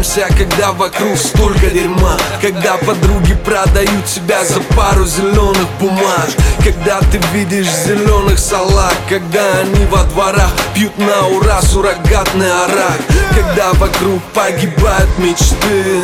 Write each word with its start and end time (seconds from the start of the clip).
радуйся, 0.00 0.26
когда 0.36 0.72
вокруг 0.72 1.16
столько 1.16 1.66
дерьма. 1.66 2.16
Когда 2.40 2.76
подруги 2.76 3.34
продают 3.44 4.08
себя 4.08 4.44
за 4.44 4.60
пару 4.74 5.04
зеленых 5.04 5.68
бумаг 5.78 6.30
Когда 6.64 7.00
ты 7.00 7.20
видишь 7.34 7.70
зеленых 7.70 8.38
салат 8.38 8.94
Когда 9.08 9.58
они 9.60 9.84
во 9.86 10.04
дворах 10.04 10.50
пьют 10.74 10.96
на 10.98 11.26
ура 11.28 11.60
суррогатный 11.60 12.50
арак 12.50 13.00
Когда 13.34 13.72
вокруг 13.74 14.22
погибают 14.34 15.08
мечты 15.18 16.02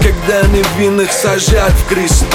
Когда 0.00 0.46
невинных 0.48 1.12
сажают 1.12 1.72
в 1.74 1.88
кресты 1.88 2.26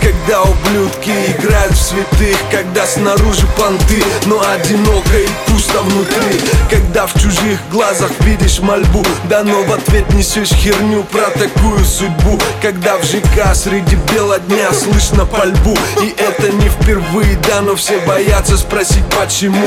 Когда 0.00 0.42
ублюдки 0.42 1.10
играют 1.10 1.72
в 1.72 1.82
святых 1.82 2.36
Когда 2.50 2.86
снаружи 2.86 3.46
понты, 3.56 4.02
но 4.26 4.40
одиноко 4.40 5.18
и 5.18 5.28
пусто 5.46 5.80
внутри 5.82 6.40
Когда 6.68 7.06
в 7.06 7.14
чужих 7.14 7.58
глазах 7.70 8.10
видишь 8.20 8.60
мольбу 8.60 9.04
Да 9.28 9.42
но 9.44 9.62
в 9.62 9.72
ответ 9.72 10.12
несешь 10.14 10.52
херню 10.52 11.04
про 11.04 11.30
такую 11.30 11.84
судьбу 11.84 12.38
Когда 12.60 12.96
в 12.98 13.04
ЖК 13.04 13.54
среди 13.54 13.96
бела 14.12 14.38
дня 14.40 14.72
слышно 14.72 15.24
пальбу 15.24 15.76
И 16.02 16.14
это 16.18 16.50
не 16.52 16.68
впервые, 16.68 17.36
да, 17.48 17.60
но 17.60 17.76
все 17.76 17.98
боятся 18.00 18.56
спросить 18.56 19.04
почему 19.18 19.66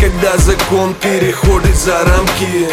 Когда 0.00 0.36
закон 0.36 0.94
переходит 0.94 1.76
за 1.76 1.98
рамки 2.04 2.68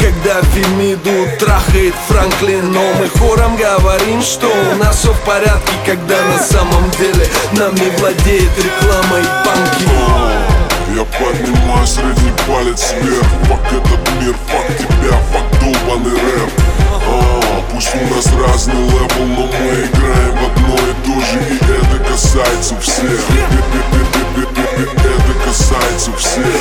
Когда 0.00 0.42
Фемиду 0.42 1.28
трахает 1.38 1.94
Франклин 2.08 2.72
Но 2.72 2.92
мы 2.94 3.08
хором 3.08 3.56
говорим, 3.56 4.22
что 4.22 4.46
у 4.48 4.76
нас 4.76 4.98
все 4.98 5.12
в 5.12 5.20
порядке 5.20 5.72
Когда 5.84 6.16
на 6.26 6.38
самом 6.38 6.90
деле 6.98 7.26
нами 7.52 7.96
владеет 7.98 8.50
реклама 8.56 9.18
и 9.18 9.46
банки. 9.46 10.38
Я 10.94 11.04
поднимаю 11.04 11.86
средний 11.86 12.32
палец 12.46 12.92
вверх 13.00 13.26
Fuck 13.48 13.72
этот 13.72 14.22
мир, 14.22 14.34
fuck 14.48 14.66
тебя, 14.78 15.16
fuck 15.32 15.60
долбаный 15.60 16.12
рэп. 16.12 16.50
А, 17.06 17.62
Пусть 17.72 17.94
у 17.94 18.14
нас 18.14 18.26
разный 18.42 18.74
level, 18.74 19.26
но 19.26 19.46
мы 19.46 19.74
играем 19.74 20.34
в 20.34 20.44
одно 20.46 20.74
и 20.74 20.94
то 21.04 21.20
же 21.20 21.38
И 21.38 21.56
это 21.56 22.10
касается 22.10 22.74
всех. 22.80 23.20
Это 24.34 25.34
касается 25.44 26.12
всех 26.16 26.57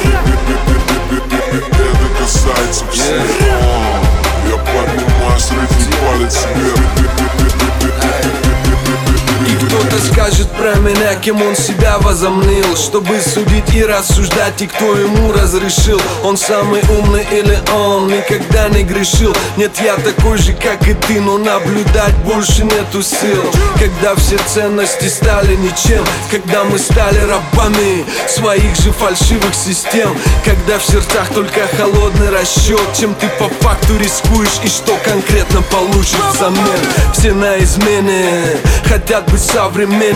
скажет 10.28 10.52
про 10.52 10.76
меня, 10.76 11.16
кем 11.16 11.42
он 11.42 11.56
себя 11.56 11.98
возомнил. 12.00 12.76
Чтобы 12.76 13.20
судить 13.22 13.74
и 13.74 13.84
рассуждать, 13.84 14.62
и 14.62 14.68
кто 14.68 14.96
ему 14.98 15.32
разрешил. 15.32 16.02
Он 16.24 16.36
самый 16.38 16.82
умный 17.00 17.26
или 17.32 17.58
он 17.74 18.08
никогда 18.08 18.68
не 18.70 18.84
грешил? 18.84 19.34
Нет, 19.56 19.72
я 19.82 19.96
такой 19.96 20.38
же, 20.38 20.54
как 20.54 20.86
и 20.88 20.94
ты, 20.94 21.22
но 21.22 21.38
наблюдать 21.38 22.16
больше 22.26 22.64
нету 22.64 23.02
сил. 23.02 23.44
Когда 23.80 24.16
все 24.16 24.38
ценности 24.48 25.08
стали 25.08 25.56
ничем 25.56 26.04
Когда 26.32 26.64
мы 26.64 26.80
стали 26.80 27.20
рабами 27.20 28.06
своих 28.28 28.76
же 28.76 28.92
фальшивых 28.92 29.54
систем. 29.54 30.16
Когда 30.44 30.80
в 30.80 30.84
сердцах 30.84 31.30
только 31.34 31.62
холодный 31.78 32.30
расчет 32.30 32.82
Чем 33.00 33.14
ты 33.16 33.30
по 33.40 33.50
факту 33.62 33.98
рискуешь 33.98 34.60
и 34.64 34.68
что 34.68 34.98
конкретно 35.06 35.62
получишь 35.64 36.20
взамен. 36.34 36.80
Все 37.14 37.34
на 37.34 37.58
измене, 37.60 38.58
хотят 38.88 39.30
быть 39.32 39.42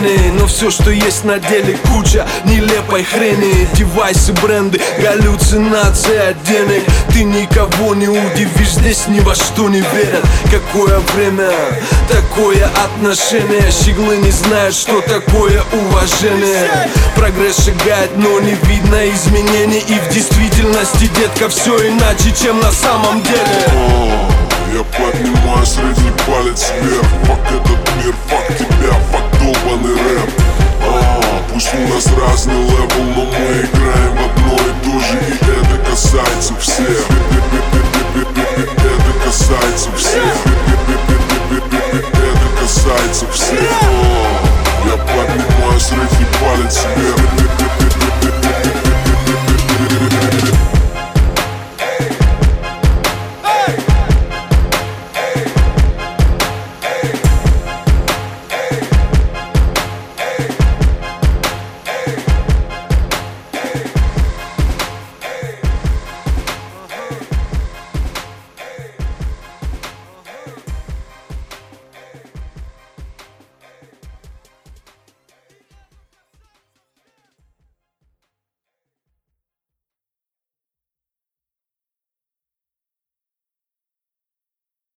современные 0.01 0.31
Но 0.33 0.47
все, 0.47 0.69
что 0.69 0.91
есть 0.91 1.23
на 1.23 1.39
деле 1.39 1.77
куча 1.91 2.25
нелепой 2.45 3.03
хрени. 3.03 3.67
Девайсы, 3.73 4.33
бренды, 4.33 4.79
галлюцинация 4.99 6.35
денег 6.45 6.83
Ты 7.13 7.23
никого 7.23 7.95
не 7.95 8.07
удивишь, 8.07 8.71
здесь 8.71 9.07
ни 9.07 9.19
во 9.19 9.35
что 9.35 9.69
не 9.69 9.81
верят. 9.81 10.23
Какое 10.49 10.99
время, 11.13 11.51
такое 12.09 12.69
отношение? 12.83 13.71
Щеглы 13.71 14.17
не 14.17 14.31
знают, 14.31 14.75
что 14.75 15.01
такое 15.01 15.61
уважение. 15.71 16.89
Прогресс 17.15 17.65
шагает, 17.65 18.11
но 18.17 18.39
не 18.39 18.55
видно 18.63 19.09
изменений. 19.09 19.83
И 19.87 19.93
в 19.99 20.13
действительности, 20.13 21.09
детка, 21.17 21.49
все 21.49 21.89
иначе, 21.89 22.33
чем 22.41 22.59
на 22.59 22.71
самом 22.71 23.21
деле. 23.23 23.65
Я 24.73 24.83
поднимаю 24.83 25.65
средний 25.65 26.11
палец 26.25 26.71
вверх. 26.81 27.07
Fuck 27.25 27.39
этот 27.47 27.95
мир, 27.97 28.15
fuck 28.29 28.47
тебя, 28.57 28.93
fuck 29.11 29.30
долбаный 29.41 29.95
рэп. 29.95 30.29
А, 30.83 31.19
Пусть 31.51 31.73
у 31.73 31.87
нас 31.93 32.07
разный 32.17 32.55
level, 32.55 32.87
но 33.15 33.25
мы 33.25 33.31
играем 33.31 33.80